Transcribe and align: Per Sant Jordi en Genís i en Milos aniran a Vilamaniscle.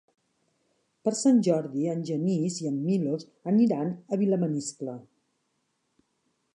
Per 1.07 1.11
Sant 1.19 1.41
Jordi 1.47 1.85
en 1.91 2.01
Genís 2.09 2.57
i 2.63 2.71
en 2.71 2.81
Milos 2.87 3.29
aniran 3.53 3.95
a 4.17 4.21
Vilamaniscle. 4.23 5.01